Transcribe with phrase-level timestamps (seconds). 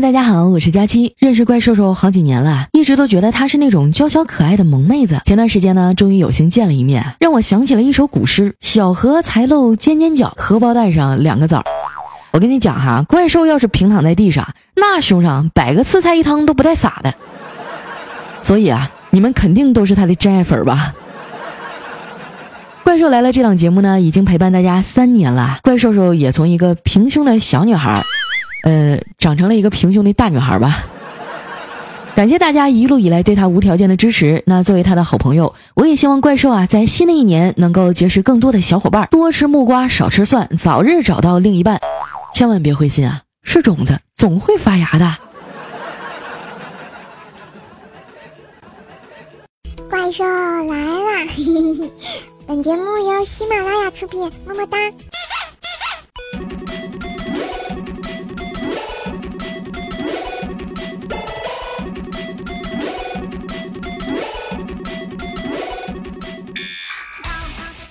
[0.00, 1.14] 大家好，我是佳期。
[1.18, 5.20] 认识怪兽兽好几年了，一直都觉得她是那种娇小可爱的萌妹子。
[5.26, 11.62] 前段时间呢，终于有幸见了一面，让我想起了一首古诗：“小荷才露尖尖角，荷包蛋上两个枣。”
[12.32, 17.14] 我跟你讲哈，怪兽要是平躺在地上，那胸上摆个四菜一汤都不带洒的。
[18.40, 20.94] 所以啊，你们肯定都是他的真爱粉吧？
[22.84, 25.58] 怪兽来了这档节目呢，已经陪伴大家三年了。
[25.62, 28.02] 怪兽兽也从一个平胸的小女孩。
[28.62, 30.84] 呃，长成了一个平胸的大女孩吧。
[32.14, 34.42] 感谢大家一路以来对她无条件的支持。
[34.44, 41.80] 那作为她的好朋友，我也希望怪兽啊，在新的一年能够结识更多的小伙伴，多吃木瓜，少吃蒜，早日找到另一半。
[42.34, 45.16] 千万别灰心啊，是种子，总会发芽的。
[49.88, 51.90] 怪兽来了！
[52.46, 54.76] 本节目由喜马拉雅出品，么么哒。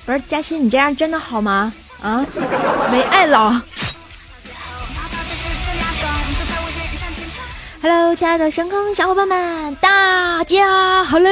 [0.10, 1.72] 不是佳欣，你这样真的好吗？
[2.02, 2.26] 啊，
[2.92, 3.64] 没爱了。
[7.80, 11.30] Hello，亲爱的神坑小伙伴们，大家好嘞！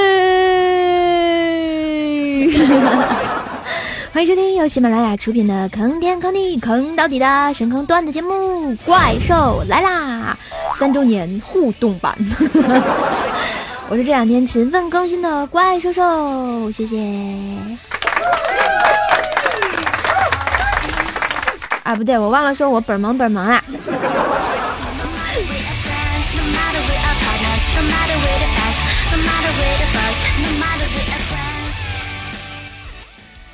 [4.14, 10.38] 欢迎收听由喜马拉雅出品的《坑天坑地坑到底》的神坑段子节目《怪兽来啦》
[10.78, 12.16] 三周年互动版。
[13.90, 16.96] 我是这两天勤奋更新的怪兽兽，谢谢。
[21.84, 23.64] 啊，不对，我忘了说我本萌本萌啦。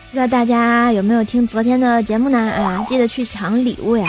[0.10, 2.38] 不知道大家有没有听昨天的节目呢？
[2.38, 4.08] 啊，记得去抢礼物呀！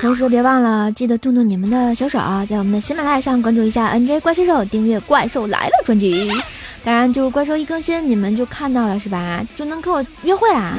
[0.00, 6.30] 同时别忘了记得动动你们的小手，在我们的喜马拉雅上关注一下 NJ 怪兽，订阅《怪兽来了》专辑。
[6.82, 9.44] 当然，就是怪兽一更新，你们就看到了是吧？
[9.54, 10.78] 就能跟我约会啦！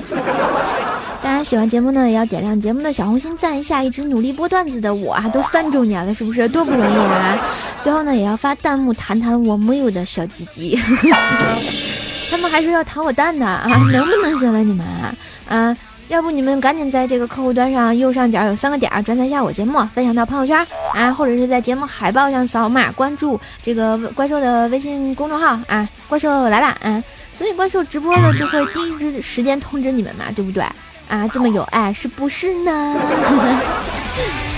[1.22, 3.84] 当然，喜欢节目呢，也要点亮节目的小红心，赞一下！
[3.84, 7.38] 一直努力播段子的我啊，都三周年了，是不是多不容易啊？
[7.84, 10.80] 最后呢，也要发弹幕谈谈我没有的小鸡鸡。
[12.32, 15.14] 他们还说要弹我蛋呢啊，能不能行了你们啊
[15.50, 15.78] 啊？
[16.12, 27.02] 要不你们赶紧在这个客户端上右上角有三个点儿转载一下我节目，分享到朋友圈啊，或者是在节目海报上扫码关注这个怪兽的微信公众号啊，怪兽来了啊，
[27.38, 30.62] 所以怪兽直播呢就会第一时间通知你们嘛，对不对
[31.08, 31.26] 啊？
[31.32, 33.00] 这么有爱是不是呢？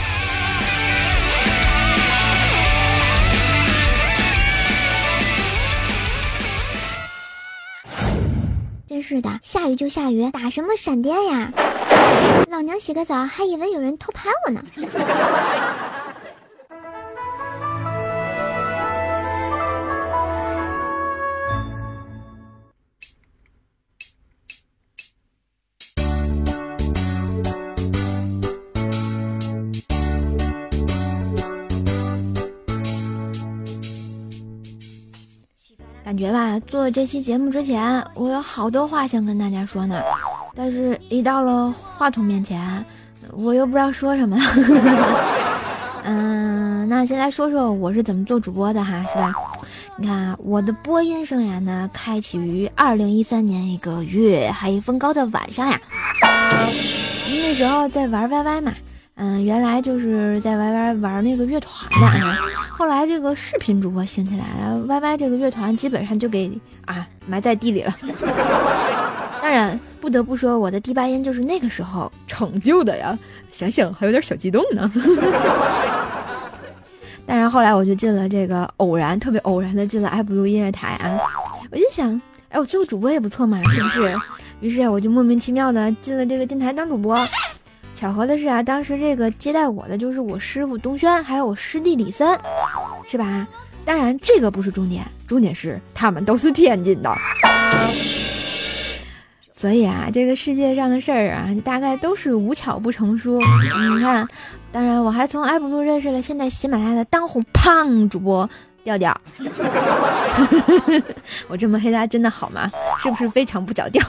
[9.03, 11.51] 是的，下雨就下雨，打什么闪电呀？
[12.49, 14.63] 老娘洗个澡还以为有人偷拍我呢。
[36.13, 39.99] 感觉吧，做这期节目之前，我有好多话想跟大家说呢，
[40.53, 42.85] 但是一到了话筒面前，
[43.31, 44.37] 我又不知道说什么。
[46.05, 49.33] 嗯，那先来说说我是怎么做主播的哈，是吧？
[49.97, 55.81] 你看我的播音生涯呢，开启于二零一三年一个月黑风高的晚上呀，
[57.41, 58.71] 那时候在玩 YY 嘛。
[59.15, 62.37] 嗯，原来就是在 Y Y 玩那个乐团的啊，
[62.83, 66.51] 后来这个视频主播兴起来了，Y Y 这个乐团基本上就给
[66.83, 67.95] 啊埋在地里了。
[69.41, 73.17] 当然，不得不说我的第八音就是那个时候成就的呀，
[73.53, 74.91] 想想还有点小激动呢。
[77.25, 81.17] 但是，后来我就进了这个偶然，特别偶然的进了爱布鲁音乐台啊，
[81.71, 84.13] 我就想，哎，我做个主播也不错嘛，是不是？
[84.59, 87.17] 于是我就莫名其妙的进了这个电台当主播。
[87.93, 92.37] 巧合的是啊，当时这个接待我的就是我师傅东轩，还有我师弟李森，
[93.07, 93.47] 是吧？
[93.85, 97.15] 当然这个不是重点，重点是他们都是天津的。
[99.53, 103.39] 所以啊，这个世界上的事儿啊，大概都是无巧不成书。
[103.39, 104.27] 你看，
[104.71, 108.49] 当然我还从艾布路认识了现在喜马拉雅的当红胖主播
[108.83, 109.15] 调调。
[111.47, 112.69] 我这么黑他真的好吗？
[112.99, 114.05] 是不是非常不着调？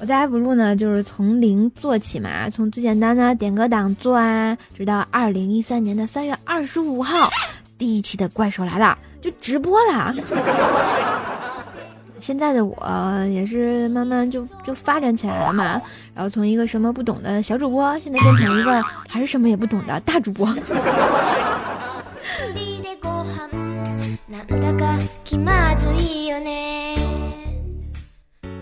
[0.00, 7.28] 我在爱普路呢，就是从零做起嘛，从最简单的点歌档做啊，直到二零一三年的三月二十五号，
[7.76, 10.14] 第一期的怪兽来了，就直播了。
[12.20, 12.76] 现在的我
[13.30, 15.82] 也是慢慢就就发展起来了嘛，
[16.14, 20.48] 然后从一个什么不懂的小主播，现在变成一个还是什么也不懂的大主播。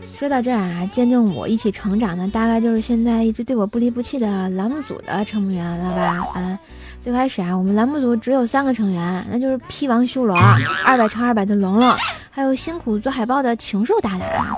[0.07, 6.41] 说到这儿啊，见证我一起成长的，大概就是现在一直对我不离不弃的栏目组的成员了吧？
[6.41, 6.59] 啊，
[7.01, 10.37] 最开始啊，我们栏目组只有三个成员，那就是 P 王修罗、
[10.85, 11.93] 二百乘二百的龙龙，
[12.31, 14.57] 还有辛苦做海报的禽兽大大，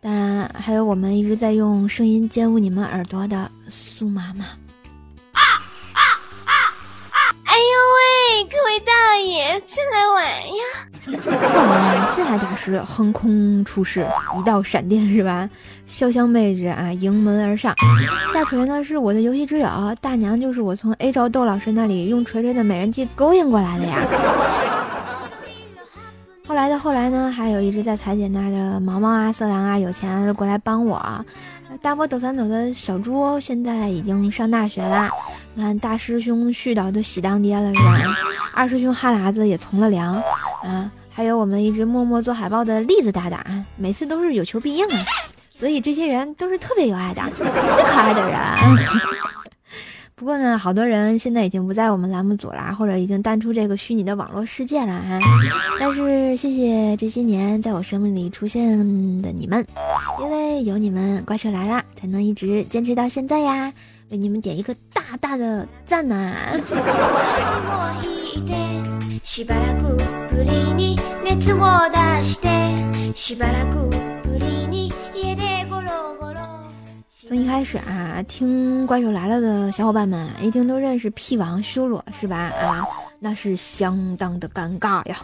[0.00, 4.44] 当然还有我们一直在用声音奸污你们耳朵的苏妈妈。
[7.56, 7.64] 哎呦
[7.96, 10.62] 喂，各位大爷，进来玩呀！
[11.54, 14.06] 后来，星海大师横空出世，
[14.38, 15.48] 一道闪电是吧？
[15.88, 17.74] 潇湘妹子啊，迎门而上。
[18.30, 19.66] 下锤呢是我的游戏之友，
[20.02, 24.02] 大娘就是我从 A 招窦老师那里用锤锤的美人计勾引过来的呀。
[26.46, 31.02] 后来的后来呢，还有一直在裁剪那的毛毛啊、色狼啊，有钱过来帮我。
[31.82, 35.10] 大波抖三抖的小猪现在已经上大学了。
[35.54, 38.16] 你看大师兄絮叨都喜当爹了是吧？
[38.54, 40.14] 二师兄哈喇子也从了良
[40.62, 40.90] 啊。
[41.10, 43.44] 还有我们一直默默做海报的栗子大大，
[43.76, 44.98] 每次都是有求必应啊。
[45.54, 48.36] 所以这些人都是特别有爱的，最可爱的人。
[50.18, 55.20] 不过呢，好多人现在已经不在我们栏目组啦，或者已经淡出这个虚拟的网络世界了哈。
[55.78, 58.78] 但是谢谢这些年在我生命里出现
[59.20, 59.62] 的你们，
[60.18, 63.70] 因为有你们，怪兽来了才能一直坚持到现在呀！
[64.10, 66.34] 为你们点一个大大的赞呐！
[77.26, 82.36] 从一开始啊，听怪兽来了的小伙伴们一定都认识屁王修罗是吧？
[82.36, 82.86] 啊，
[83.18, 85.16] 那是相当的尴尬呀。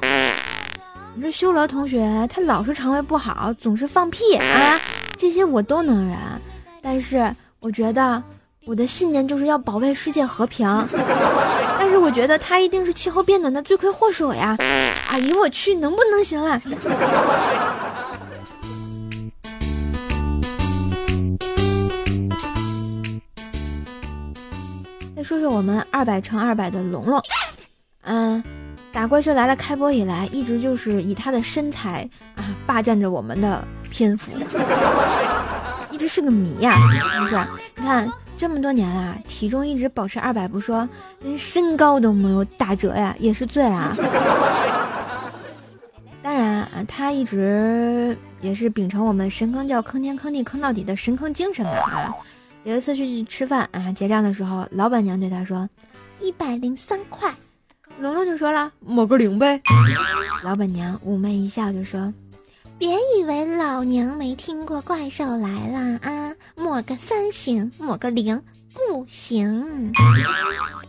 [1.14, 4.81] 你说修罗同学他老是肠胃不好，总是放屁啊，
[5.16, 6.19] 这些我都能忍。
[6.82, 8.20] 但是我觉得
[8.64, 10.66] 我的信念就是要保卫世界和平。
[11.78, 14.56] 但是我觉得他一定是气候变暖的罪魁祸首呀！
[15.08, 16.60] 哎呦我去，能不能行了？
[25.22, 27.22] 说说我们二百乘二百的龙龙，
[28.02, 28.42] 嗯，
[28.92, 34.32] 打怪兽来了开播以来，一直就是以他的身材啊霸占着我们的篇幅，
[35.90, 36.76] 一直是个谜呀，
[37.14, 37.40] 是不是？
[37.76, 40.88] 你看这么多年了，体重一直保持二百不说，
[41.20, 43.96] 连身高都没有打折呀，也是醉了。
[46.22, 52.14] 当然啊，他一直也是秉承我们神坑教坑天坑地坑到底的神坑精神嘛啊。
[52.64, 55.68] 有一次去吃饭啊，结账的时候，老板娘对他说
[56.20, 57.34] ：“一百零三块。”
[57.98, 59.60] 龙龙就说了：“抹个零呗。”
[60.44, 62.12] 老板娘妩媚一笑就说
[62.78, 68.40] ：“别以为老娘没听过怪兽来了啊，抹个三行，抹个零
[68.72, 69.92] 不行。”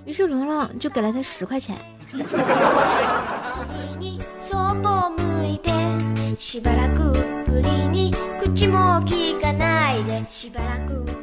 [0.06, 1.78] 于是龙龙就给了他十块钱。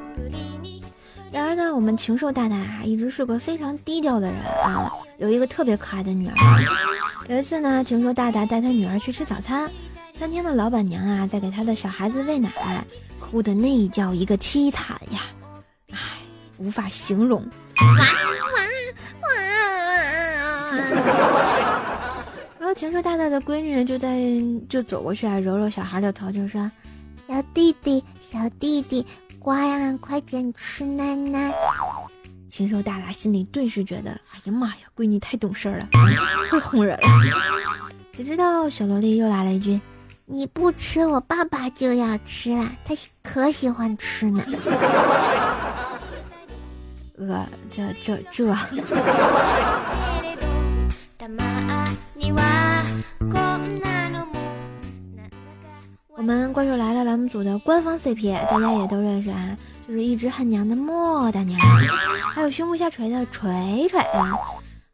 [1.33, 4.93] 然而呢，我们禽兽大大啊，一直是个非常低调的人啊。
[5.19, 6.35] 有一个特别可爱的女儿。
[7.29, 9.71] 有一次呢，禽兽大大带他女儿去吃早餐，
[10.19, 12.51] 餐厅的老板娘啊，在给他的小孩子喂奶，
[13.21, 15.21] 哭的那叫一个凄惨呀，
[15.93, 15.99] 唉，
[16.59, 17.41] 无法形容。
[17.81, 17.99] 哇哇
[19.23, 19.29] 哇！
[22.59, 24.19] 然后禽兽大大的闺女就在
[24.69, 26.69] 就走过去啊，揉揉小孩的头，就说
[27.29, 29.07] ：“小弟弟，小弟弟。”
[29.41, 31.51] 乖啊，快点吃奶奶！
[32.51, 35.89] 禽兽大大心里顿时觉得，哎呀妈呀，闺女太懂事了，
[36.51, 37.09] 会哄人了。
[38.15, 39.81] 谁知道小萝莉又来了一句
[40.27, 44.45] ：“你不吃，我爸爸就要吃了，他可喜欢吃呢。”
[47.17, 48.55] 呃，这这这。
[56.31, 59.59] 我们怪兽来了栏目组的官方 CP，大家也都认识啊，
[59.89, 61.59] 就是一直很娘的莫大娘，
[62.33, 64.39] 还有胸部下垂的锤锤啊。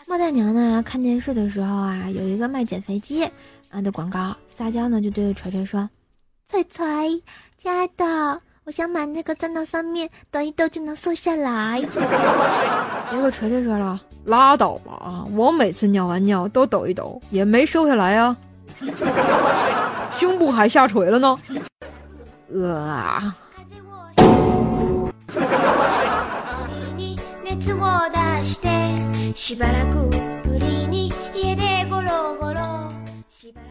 [0.07, 3.23] 莫大娘呢，看电视的时候啊，有一个卖减肥机
[3.71, 5.87] 啊的广告，撒娇呢就对锤锤说
[6.49, 7.23] ：“锤锤，
[7.59, 11.83] 亲爱的，我想买那个站到上面抖一抖就能瘦下来。”
[13.13, 18.35] 结果锤锤说了：“拉倒吧啊，我每次尿完尿都抖一抖，也没瘦下来呀。”
[20.19, 21.37] 胸部还下垂了呢，
[22.53, 23.21] 呃。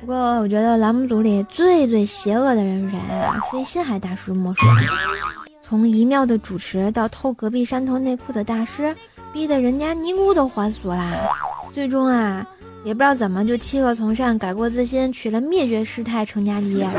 [0.02, 3.42] 不过我觉得栏目组里最最邪恶的人是谁啊？
[3.52, 4.66] 非心海大师莫属。
[5.62, 8.96] 从一庙的主持到偷隔壁山头内裤的大师，
[9.34, 11.12] 逼得人家尼姑都还俗啦。
[11.74, 12.46] 最终啊，
[12.86, 16.94] 也不知道怎么就弃恶从善，改过自新，娶了灭绝师太成家立业了。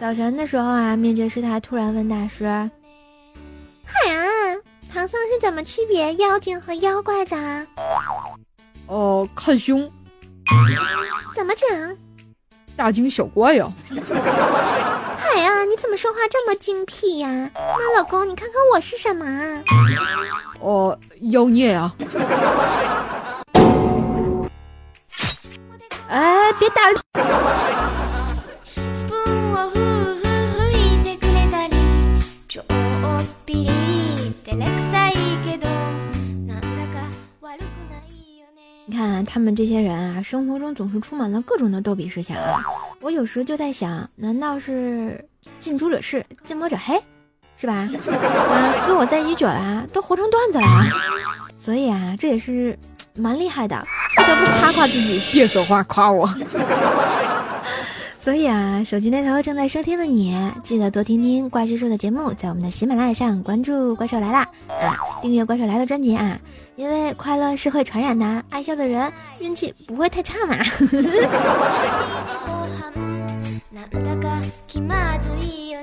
[0.00, 2.44] 早晨的时候啊，灭绝师太突然问大师
[3.86, 4.24] ：“海啊，
[4.92, 7.64] 唐僧是怎么区别妖精和妖怪的？”
[8.88, 9.88] 哦，看胸。
[11.36, 11.96] 怎么讲？
[12.74, 13.72] 大惊小怪呀！
[15.16, 17.28] 海啊，你怎么说话这么精辟呀？
[17.54, 19.62] 那老公，你看看我是什么？
[20.58, 20.98] 哦，
[21.30, 21.94] 妖孽呀！
[26.08, 26.82] 哎，别打！
[38.88, 42.64] 你看他们这些人啊，生活中总是充满了各种的逗比事项啊。
[43.00, 47.02] 我有时就在想，难道是近朱者赤，近墨者黑，
[47.56, 47.74] 是吧？
[47.74, 47.88] 啊，
[48.86, 50.66] 跟我在一起久了，都活成段子了。
[51.58, 52.78] 所以啊，这也是
[53.14, 53.84] 蛮厉害的，
[54.26, 55.22] 得不夸夸自己。
[55.32, 56.28] 别说话，夸我。
[58.18, 64.40] 所以啊，手机那头正在收听的你，记得多听听怪叔叔的节目，在我们的喜马拉雅上关注“怪兽来啦”
[64.82, 66.36] 啊，订阅“怪兽来了”专辑啊，
[66.74, 70.56] 因为快乐是会传染的，爱笑的人运气不会太差嘛。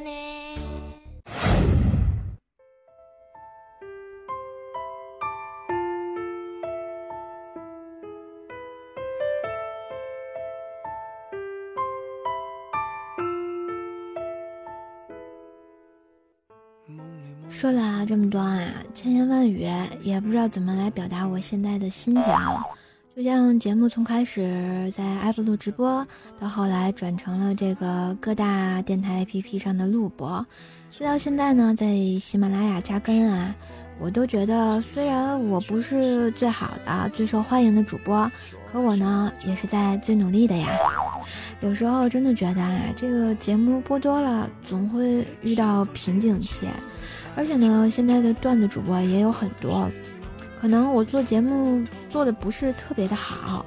[18.13, 18.61] 这么多啊，
[18.93, 19.67] 千言万语
[20.03, 22.23] 也不知道怎么来表达我现在的心情。
[23.15, 26.05] 就像节目从开始在爱普录直播，
[26.39, 30.45] 到后来转成了这个各大电台 APP 上的录播，
[30.91, 31.87] 直到现在呢，在
[32.19, 33.55] 喜马拉雅扎根啊，
[33.99, 38.31] 我都觉得虽然我不是最好的、最受欢迎的主播，
[38.71, 40.67] 可我呢也是在最努力的呀。
[41.61, 46.67] 有时候真的觉得啊，这个节目播多了，总会遇到瓶颈期。
[47.35, 49.89] 而且呢，现在的段子主播也有很多，
[50.59, 53.65] 可能我做节目做的不是特别的好，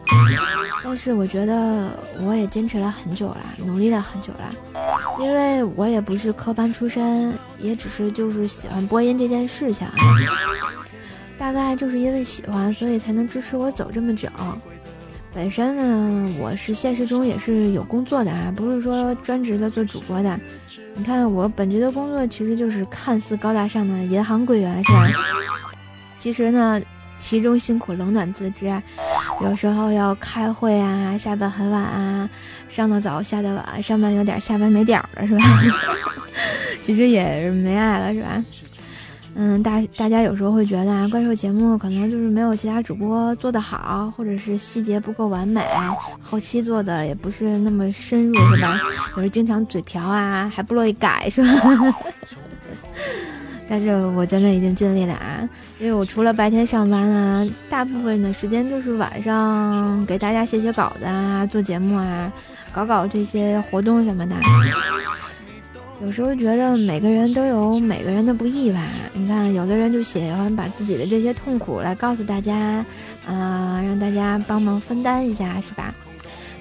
[0.85, 4.54] 但是我觉得我也坚持了很久了，努力了很久了，
[5.20, 9.87] 因为我也不是科班出身，也只是就是喜欢播音这件事情，
[11.37, 14.28] 大概就是因为喜欢，所以才能支持我走这么久。
[15.35, 20.40] 本身呢，我是现实中也是有工作的啊，不是说专职的做主播的。
[20.99, 25.09] 你看我本职的工作其实就是看似高大上的银行柜员，是吧？
[26.19, 26.81] 其实呢，
[27.19, 28.75] 其中辛苦冷暖自知。
[29.43, 32.29] 有时候要开会啊，下班很晚啊，
[32.69, 35.45] 上的早下的晚，上班有点下班没点儿了，是吧？
[36.83, 38.43] 其实也是没爱了，是吧？
[39.38, 45.62] 嗯，大大家有时候会觉得啊，怪兽节目可能就是没有其他主播做得好，或者是细节不够完美，
[46.23, 48.81] 后期做的也不是那么深入，是吧？
[49.14, 51.49] 有时经常嘴瓢啊，还不乐意改，是吧？
[53.69, 55.47] 但是我真的已经尽力了啊，
[55.81, 62.33] 因为我除了白天上班啊，大部分的时间就是晚上给大家写写稿子啊，做节目啊，
[62.73, 64.35] 搞搞这些活动什么的。
[66.03, 68.81] 有时候觉得每个人都有每个人的不易吧。
[69.15, 72.85] 你看，有的人就喜欢把自己的这些痛苦来告诉大家，
[73.26, 75.95] 啊，让大家帮忙分担一下，是吧？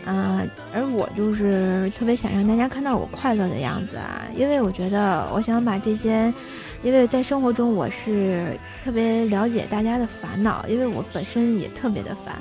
[0.05, 0.41] 啊，
[0.73, 6.33] 而我就是特别想让大家看到我快乐的样子啊，因为我觉得我想把这些，
[6.81, 12.35] 因为在生活中我是特别了解大家的烦恼，因为我本身也特别的烦。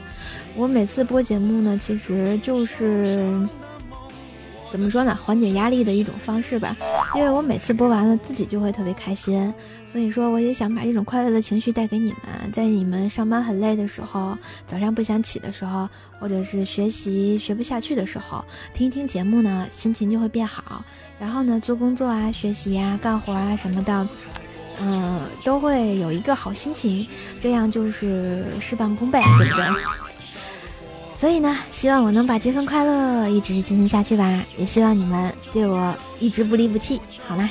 [0.55, 3.35] 我每次播节目呢，其实就是。
[4.75, 5.15] 怎么说呢？
[5.15, 6.77] 缓解压力的一种方式吧。
[7.15, 9.55] 因为我每次播完了，自己就会特别开心，
[9.87, 12.51] 所以说我也想把这种快乐的情绪带给你们。
[12.53, 15.89] 在你们上班很累的时候，早上不想起的时候，
[16.19, 20.85] 或者是学习学不下去的时候，听一听节目呢，心情就会变好。
[21.21, 24.09] 然后呢，做工作啊、学习啊、干活啊什么的，
[24.81, 27.07] 嗯，都会有一个好心情，
[27.41, 29.65] 这样就是事半功倍，对不对？
[31.17, 37.49] 所以呢，希望我能把这份快乐一直进行下去吧，也希望你们对我一直不离不弃，好吗？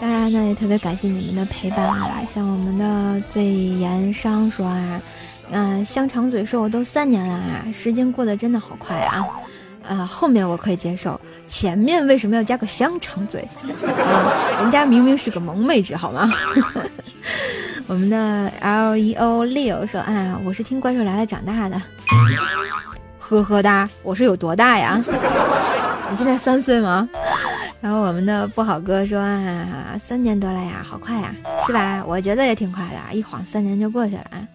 [0.00, 2.22] 当然呢，也特别感谢你们的陪伴啊！
[2.32, 5.02] 像我们的醉言商说啊，
[5.50, 9.26] 嗯，香肠嘴说我都三年了啊，时间过得真的好快啊！
[9.86, 13.40] 啊，后面我可以接受，前面为什么要加个香肠嘴
[13.86, 14.60] 啊？
[14.62, 16.30] 人家明明是个萌妹子，好吗？
[17.86, 21.80] 我们的 L E O Leo 说：“啊，我是听怪兽来了长大的。”
[23.18, 25.00] 呵呵哒，我是有多大呀？
[26.10, 27.08] 你现在三岁吗？
[27.80, 31.34] 然后我们的不好哥说：“啊，三年多了呀，好快呀，
[31.66, 32.04] 是吧？
[32.06, 34.46] 我觉得也挺快的，一晃三年就过去了。”啊。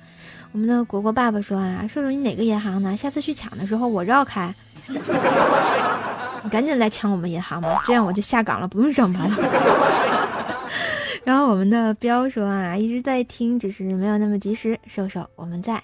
[0.51, 2.96] 我们的果果爸爸说：“啊，叔叔你哪个银行呢？
[2.96, 4.53] 下次去抢的时候我绕开。”
[6.44, 9.38] 你赶紧来抢我们银行吧，这样我就下岗了，不用上班了。
[11.24, 14.77] 然后我们的彪说啊，一直在听，只是没有那么及时。
[14.86, 15.82] 瘦瘦，我们在。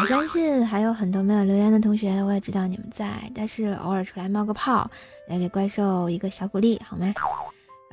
[0.00, 4.90] 我相信还有很多没有留言的同学，我也知道你们在，但是偶尔出来冒个泡，
[5.28, 7.12] 来给怪兽一个小鼓励，好吗？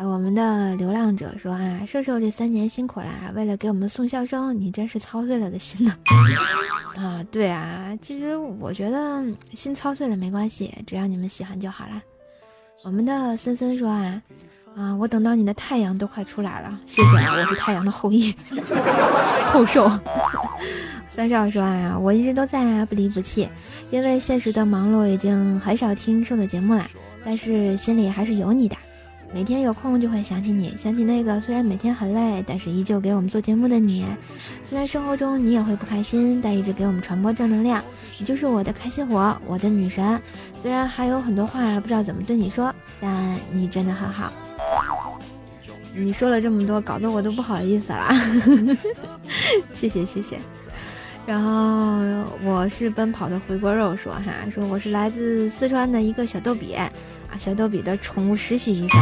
[0.03, 5.95] 我们的流浪者说啊，瘦瘦这三年辛苦了，为了给我们送笑声，你真是操碎了的心呢。
[6.97, 12.01] 啊，对啊，其实我觉得心操碎了没关系，只要你们喜欢就好了。
[12.83, 14.21] 我们的森森说啊，
[14.75, 18.33] 啊，我等到你的太阳都快出来了，谢谢啊，我是太阳的后裔，
[19.51, 19.89] 后寿。
[21.09, 23.47] 三少说啊，我一直都在啊，不离不弃，
[23.91, 26.85] 因为现实的忙碌已经很少听瘦的节目了，
[27.23, 28.75] 但是心里还是有你的。
[29.33, 34.05] 每天有空就会想起你，想起那个虽然每天很累，但是依旧给我们做节目的你。
[34.61, 37.81] 虽然生活中你也会不开心，但一直给我们传播正能量。
[38.19, 40.21] 你就是我的开心果，我的女神。
[40.61, 44.31] 虽然还有很多话不知道怎么对你说，但你真的很好。
[45.95, 48.09] 你说了这么多，搞得我都不好意思了。
[49.71, 50.37] 谢谢谢谢。
[51.25, 56.75] 然后我是奔跑的回锅肉说哈，说我是来自四川的一个小逗比。
[57.37, 58.99] 小逗比的宠物实习医生，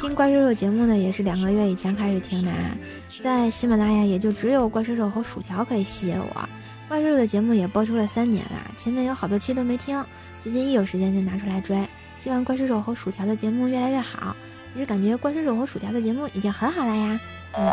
[0.00, 2.76] 听怪兽手节目呢，也是两个月以前开始听的啊，
[3.22, 6.48] 在喜马拉雅也就只有怪兽手和薯条可以吸引我。
[6.88, 10.04] 怪兽的节目也播出了三年了，前面有好多期都没听，
[10.42, 11.76] 最近一有时间就拿出来追。
[12.16, 14.36] 希望怪兽手和薯条的节目越来越好。
[14.72, 17.20] 其实感觉怪兽手和薯条的节目已经很好了呀。
[17.56, 17.72] 嗯，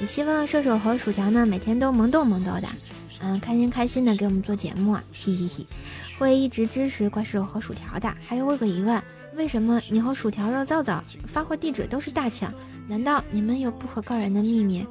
[0.00, 2.68] 也希望射手和薯条呢每天都萌逗萌逗的，
[3.20, 5.66] 嗯，开心开心的给我们做节目，嘿嘿嘿，
[6.18, 8.14] 会一直支持怪兽和薯条的。
[8.26, 9.02] 还有我有个疑问。
[9.36, 12.52] 为什么你和薯条肉皂皂发货地址都是大抢？
[12.88, 14.86] 难道你们有不可告人的秘密？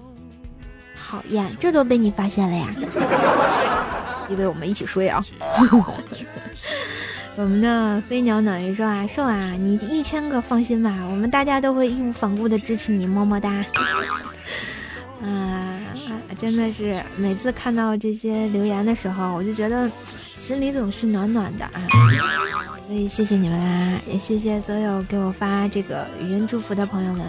[0.95, 2.67] 讨厌，这都被你发现了呀！
[4.29, 5.23] 因为我们一起睡啊。
[7.36, 13.49] 我们的飞鸟暖鱼说啊，瘦啊，你一千个放心吧，我们大家都会义无反顾的支持你，么么哒。
[15.23, 15.79] 啊，
[16.38, 19.89] 真的是每次看到这些留言的时候，我就觉得
[20.36, 21.71] 心里总是暖暖的啊。
[22.85, 27.25] 所以谢谢你们啦，也谢谢所有给我发这个语音祝福的朋友们。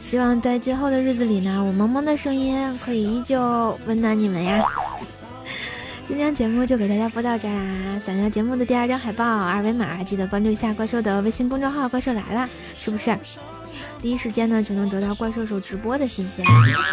[0.00, 4.64] 希望在今后的日子里呢，我萌萌的声音可以依旧温暖你们呀。
[6.08, 8.00] 今天节目就给大家播到这儿啦。
[8.04, 13.16] 想要节目的第二张海报、二维码，记得关注一下怪兽的微信公众号“怪兽来了”，是不是？
[14.02, 16.42] 第一时间呢就能得到怪兽手直播的信息。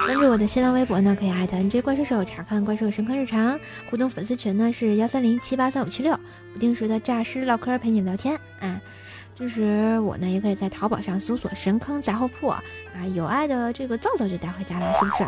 [0.05, 3.57] 关注我的新浪微博呢，可以艾特 NJ 怪兽手查看怪兽神坑日常。
[3.89, 6.19] 互动粉丝群呢是幺三零七八三五七六，
[6.51, 8.79] 不定时的诈尸唠嗑陪你聊天啊。
[9.33, 12.61] 就是我呢也可以在淘宝上搜索神坑杂货铺啊，
[13.13, 15.25] 有爱的这个皂皂就带回家了，是不是？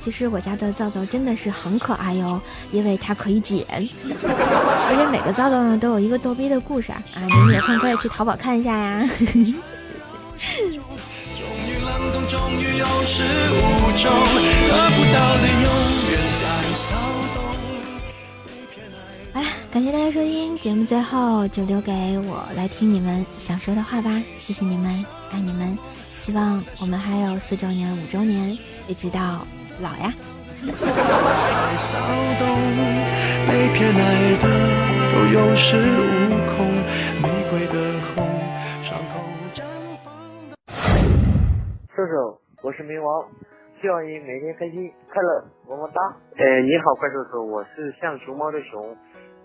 [0.00, 2.40] 其实我家的皂皂真的是很可爱哟，
[2.72, 9.08] 因为它可以剪，而且每个皂皂呢都有一个逗逼的故事啊，你们有空可以去淘宝看一下呀。
[19.32, 24.22] 好了，感谢大家收听节目，最后就留给我来听你们想说的话吧。
[24.38, 25.78] 谢谢你们，爱你们，
[26.18, 28.56] 希望我们还有四周年、五周年，
[28.88, 29.46] 一直到
[29.80, 30.12] 老呀。
[35.56, 35.76] 射
[42.06, 43.28] 手，我是冥王，
[43.80, 46.00] 希望你每天开心快乐，么么哒。
[46.36, 48.96] 哎，你好，怪兽兽，我是像熊猫的熊。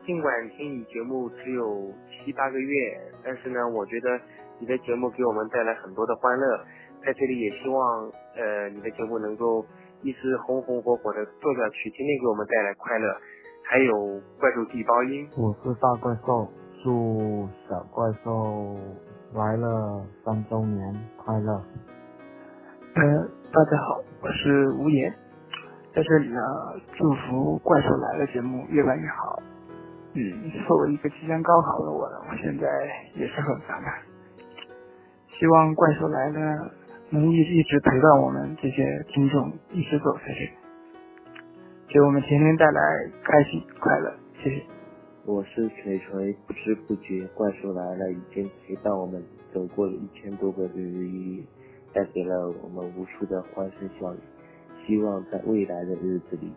[0.06, 4.20] 尽管听你节目只有七八个月，但是呢，我觉得
[4.60, 6.60] 你的节目给我们带来很多的欢乐。
[7.06, 9.66] 在这里也希望，呃，你的节目能够
[10.02, 13.16] 一直红红火火的做下去，天天给我们带来快乐。
[13.64, 16.48] 还有怪兽地包音，我是大怪兽，
[16.84, 18.76] 祝小怪兽
[19.34, 21.62] 来了三周年快乐。
[22.94, 25.14] 呃，大家好，我是无言，
[25.96, 26.42] 在这里呢，
[26.98, 29.42] 祝福《怪兽来了》节目越办越好。
[30.14, 32.68] 嗯，作为一个即将高考的我呢，我现在
[33.16, 33.88] 也是很烦的。
[35.40, 36.40] 希望《怪兽来了》
[37.12, 40.52] 能一一直陪伴我们这些听众一直走下去，
[41.88, 42.82] 给我们天天带来
[43.24, 44.14] 开心快乐。
[44.44, 44.64] 谢谢。
[45.26, 49.24] 我是锤锤，不知不觉怪兽来了已经陪伴我们
[49.54, 51.08] 走过了一千多个日日
[51.94, 54.18] 带给了我们无数的欢声笑语。
[54.86, 56.52] 希望在未来的日子里，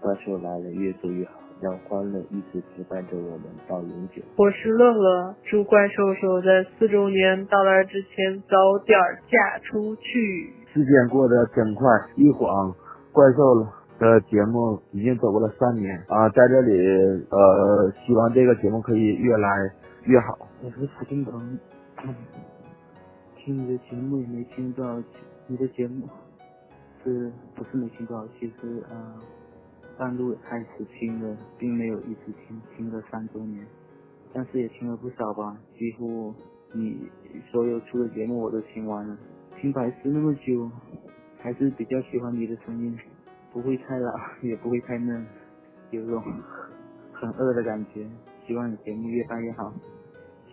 [0.00, 4.22] 怪兽来了越做越好，让欢乐一直陪伴着我们到永久。
[4.36, 8.98] 我是乐乐，祝怪兽兽在四周年到来之前早点
[9.30, 10.52] 嫁出去。
[10.72, 12.74] 时间过得真快，一晃
[13.12, 13.66] 怪兽
[13.98, 16.28] 的节目已经走过了三年啊！
[16.30, 16.78] 在这里，
[17.30, 19.48] 呃，希望这个节目可以越来
[20.04, 20.38] 越好。
[20.62, 21.58] 我是付金鹏，
[23.46, 25.00] 听你的节目也没听多少
[25.46, 26.08] 你的节目，
[27.04, 28.26] 是不是没听多少？
[28.40, 29.14] 其实，呃，
[29.96, 33.64] 半路开始听的，并没有一直听，听了三周年，
[34.32, 36.34] 但是也听了不少吧，几乎
[36.74, 37.08] 你
[37.52, 39.16] 所有出的节目我都听完了。
[39.60, 40.68] 听百思那么久，
[41.38, 42.98] 还是比较喜欢你的声音，
[43.52, 45.24] 不会太老，也不会太嫩，
[45.92, 46.20] 有种
[47.12, 48.08] 很饿的感觉。
[48.44, 49.72] 希望你节目越办越好。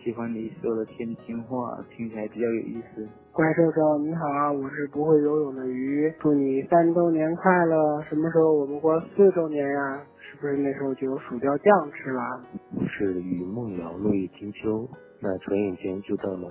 [0.04, 3.08] 喜欢你说的天津话，听起来比较有意思。
[3.32, 8.02] 怪兽兽你好啊，我是不会游泳的鱼，祝你三周年快乐！
[8.02, 10.02] 什么时候我们过四周年呀？
[10.20, 12.20] 是不是那时候就有薯条酱吃了？
[12.76, 14.86] 我是与梦瑶落叶听秋，
[15.20, 16.50] 那转眼间就到了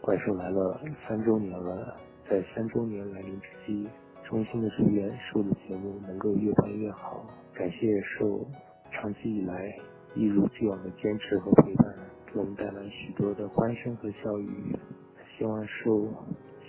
[0.00, 1.96] 怪兽来了三周年了，
[2.30, 3.88] 在三周年来临之际，
[4.22, 8.46] 衷心的祝愿兽的节目能够越办越好，感谢兽
[8.92, 9.74] 长期以来
[10.14, 11.92] 一如既往的坚持和陪伴，
[12.32, 14.76] 给我们带来许多的欢声和笑语。
[15.36, 16.06] 希望兽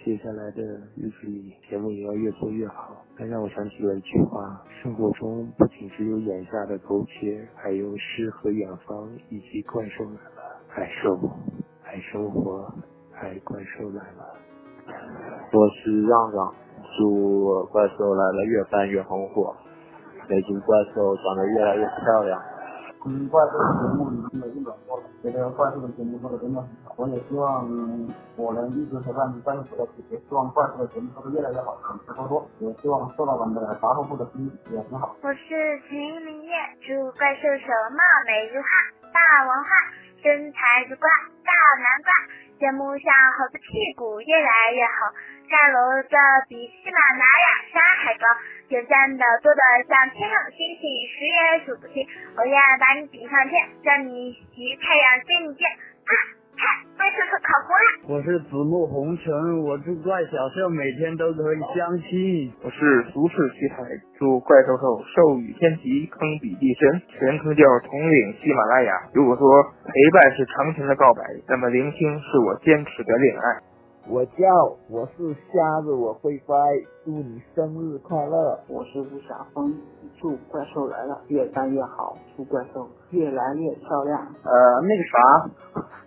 [0.04, 0.62] 接下来的
[0.96, 2.96] 日子里节目也要越做越好。
[3.18, 11.20] 那让我想起了一句话：生活中不仅只有眼下的苟且，还有诗和远方，以及怪兽来了，爱兽，
[11.84, 12.74] 爱生活。
[13.22, 14.26] 爱怪兽来了，
[15.54, 16.52] 我是让让，
[16.98, 19.56] 祝怪兽来了越办越红火，
[20.28, 22.42] 北京怪兽长得越来越漂亮。
[23.06, 24.91] 嗯，怪兽节目已经有一轮播了，
[25.22, 26.96] 觉得怪兽的节目做的真的很好。
[26.98, 27.70] 我也希望
[28.36, 32.50] 我能一直陪伴怪兽的姐姐，希望怪兽的节目做的越来越好，粉丝多多。
[32.60, 35.16] 也希望受到我们的杂货部的生意也很好。
[35.22, 38.68] 我是秦明月，祝怪兽手貌美如画，
[39.14, 39.70] 大文化，
[40.22, 41.08] 身材如瓜，
[41.46, 42.10] 大南瓜。
[42.62, 45.10] 节目上猴子屁股越来越好，
[45.50, 48.26] 上楼的比喜马拉雅山还高，
[48.72, 51.36] 点赞的多的像天上的星星，数也
[51.68, 52.08] 数不清。
[52.40, 55.68] 我愿把你顶上天，让你与太阳见一见。
[56.08, 56.12] 啊，
[56.56, 56.64] 看，
[56.96, 58.16] 怪兽兽考过了。
[58.16, 62.48] 我是紫木红尘，我祝怪小兽每天都可以相亲。
[62.64, 63.84] 我是俗世奇才，
[64.16, 68.94] 祝怪兽兽寿与天齐，坑比地深，全坑叫统领喜马拉雅。
[69.14, 69.44] 如果说
[69.84, 73.68] 陪伴是长情的告白，那么聆听是我坚持的恋爱。
[74.10, 74.42] 我叫
[74.90, 76.54] 我是瞎子，我会飞，
[77.06, 78.60] 祝你生日快乐！
[78.68, 79.72] 我是吴晓峰，
[80.20, 84.20] 祝怪兽来了越办越好，祝怪兽越来越漂亮。
[84.20, 85.50] 呃，那个啥，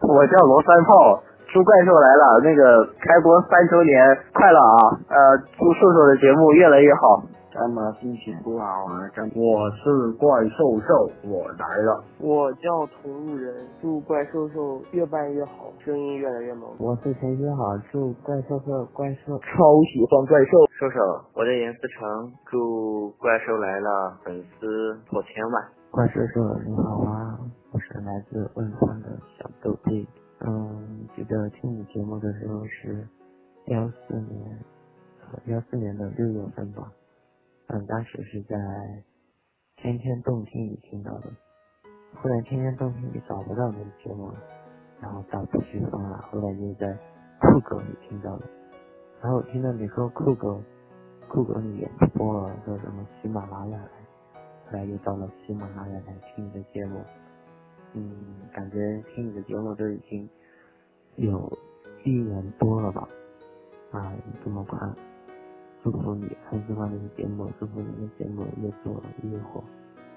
[0.08, 4.98] 我叫罗三炮，祝怪兽来了那个开播三周年快乐啊！
[5.08, 7.22] 呃，祝兽兽的节目越来越好。
[7.54, 8.98] 咱们心情不好啊！
[9.36, 12.04] 我是怪兽兽，我来了。
[12.18, 16.68] 我叫同路人，祝怪兽兽越办越好，声音越来越萌。
[16.80, 20.66] 我是陈学好，祝怪兽兽怪兽超喜欢怪兽。
[20.80, 20.98] 兽兽，
[21.34, 25.64] 我叫严思成，祝怪兽来了粉丝破千万。
[25.92, 27.38] 怪兽兽你好啊，
[27.70, 30.08] 我是来自汶川的小豆弟。
[30.40, 33.06] 嗯，记得听你节目的时候是
[33.66, 34.58] 幺四年，
[35.46, 36.90] 幺四年的六月份吧。
[37.68, 38.56] 嗯，当时是在
[39.76, 41.30] 天天动听里听到的，
[42.14, 44.34] 后来天天动听里找不到那个节目了，
[45.00, 46.96] 然后到处去搜了，后来就在
[47.40, 48.42] 酷狗里听到了，
[49.22, 50.60] 然后我听到你说酷狗，
[51.28, 53.88] 酷狗里也播了，说什么喜马拉雅来，
[54.66, 57.00] 后来又到了喜马拉雅来听你的节目，
[57.94, 58.14] 嗯，
[58.52, 60.28] 感觉听你的节目都已经
[61.16, 61.50] 有
[62.04, 63.08] 一年多了吧，
[63.92, 64.12] 啊，
[64.44, 64.78] 这么快。
[65.84, 69.62] 祝福你很喜欢这个节目，祝福你的节目越做越火，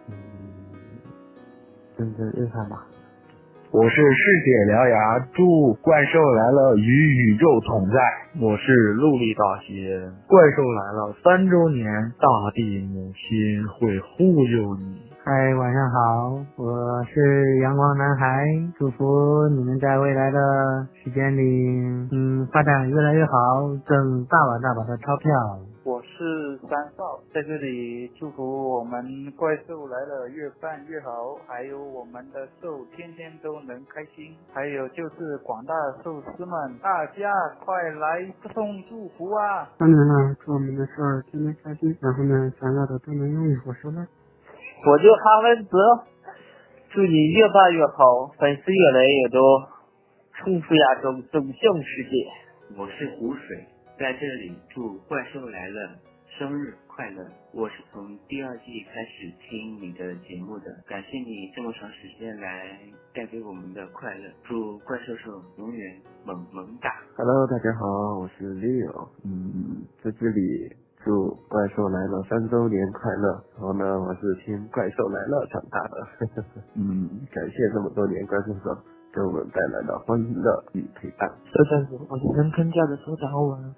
[0.07, 0.15] 嗯，
[1.97, 2.87] 真的厉害吧？
[3.71, 7.99] 我是世界獠牙，祝怪兽来了与宇宙同在。
[8.39, 11.85] 我是陆力大仙，怪兽来了三周年，
[12.17, 15.06] 大地母亲会护佑你。
[15.27, 18.45] 嗨，晚上好，我是阳光男孩，
[18.77, 25.29] 祝福你们在未来的时间里，嗯，发展越来越好，挣大把大把的钞票。
[25.83, 29.03] 我是三少，在这里祝福我们
[29.35, 35.73] 怪兽来了越办越好，还有我们的兽天天都能开心，还有就是广大
[36.05, 37.29] 寿司们，大家
[37.65, 39.67] 快来送祝福啊！
[39.77, 43.59] 当然了，祝我们的兽儿天天开心，然后呢，想要的都能拥有。
[43.65, 44.07] 我说呢，
[44.85, 45.77] 我就哈文泽，
[46.91, 49.69] 祝祝你越办越好，粉丝越来越多，
[50.33, 52.75] 冲出亚洲，走向世界。
[52.75, 53.65] 我是湖水，
[53.99, 55.95] 在这里祝怪兽来了
[56.37, 57.23] 生日快乐！
[57.53, 62.79] 我是从第二季开始听你的节目的，感谢你这么长时间来
[63.13, 70.71] 带给我们的快乐，祝怪兽兽永远萌萌哒！Hello，大家好，我是 Leo，嗯，在这里
[71.07, 73.31] 祝怪兽来了三周年快乐。
[73.55, 75.95] 然后呢，我是听怪兽来了长大的，
[76.75, 78.75] 嗯， 感谢这么多年怪兽兽
[79.15, 81.31] 给我们带来的欢乐与陪伴。
[81.47, 83.73] 就这样子，我是陈坑教的所长文。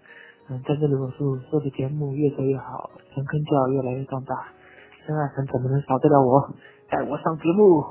[0.50, 4.34] 嗯，在这里我祝做的节目越做越好，陈坑教越来越壮大。
[5.06, 6.50] 真爱粉怎么能少得了我？
[6.90, 7.86] 带我上节目。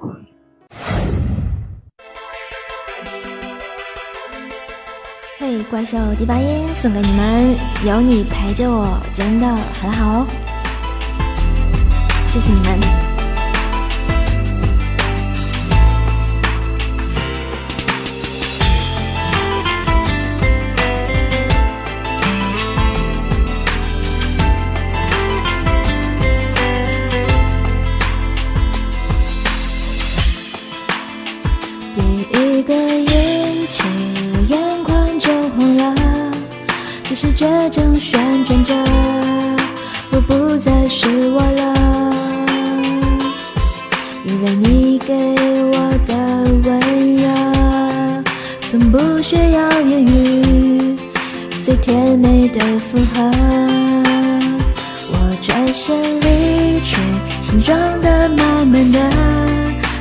[5.64, 9.46] 怪兽第八音送给你们，有你陪着我，真的
[9.80, 10.26] 很好。
[12.26, 13.07] 谢谢你们。
[48.70, 50.94] 从不需要言语，
[51.62, 53.30] 最甜美的附和。
[55.10, 57.00] 我转身离去，
[57.42, 58.98] 心装的满满的，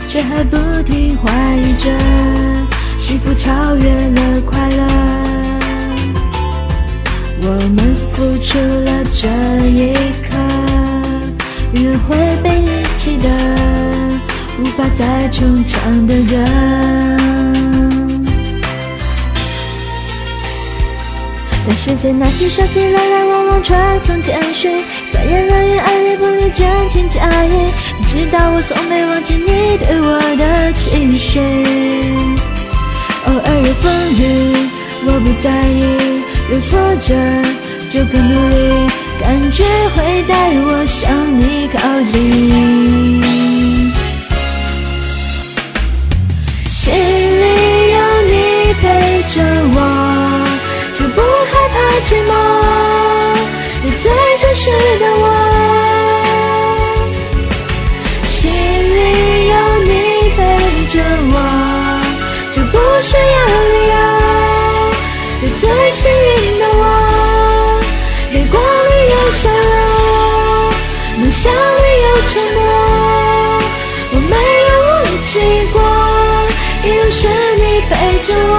[0.09, 1.89] 却还不停怀疑着，
[2.99, 4.83] 幸福超越了快乐。
[7.43, 9.29] 我们付出了这
[9.69, 9.93] 一
[10.27, 10.35] 刻，
[11.71, 13.29] 永远会被遗弃的，
[14.59, 17.16] 无法再重唱的歌。
[21.67, 27.49] 当时间拿起手机来来往往传送简讯，三言两语爱理不理真情假意，
[27.99, 31.41] 你知道我从没忘记你对我的期许。
[33.25, 34.21] 偶尔有风雨，
[35.07, 36.23] 我不在意。
[36.49, 37.13] 有挫折
[37.89, 38.55] 就更努力，
[39.19, 41.77] 感觉会带我向你靠
[42.09, 42.15] 近。
[54.67, 55.25] 真实的我。
[58.25, 59.53] 心里有
[59.85, 59.91] 你
[60.35, 60.37] 陪
[60.91, 60.93] 着
[61.31, 61.35] 我，
[62.51, 63.37] 就不需要
[63.71, 63.95] 理由，
[65.39, 66.83] 就最幸运的我，
[68.33, 69.15] 逆光里有。
[69.37, 69.55] 笑容，
[71.19, 71.55] 梦想里
[72.03, 72.59] 有沉默，
[74.11, 74.33] 我没
[74.67, 74.91] 有忘
[75.23, 75.31] 记
[75.71, 75.75] 过，
[76.83, 77.19] 一路是
[77.55, 77.91] 你陪
[78.23, 78.51] 着我。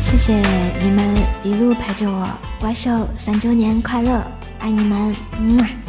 [0.00, 0.26] 谢谢
[0.80, 0.98] 你们
[1.48, 2.28] 一路陪着我，
[2.60, 4.22] 怪兽三周年快乐，
[4.58, 5.87] 爱你们，么。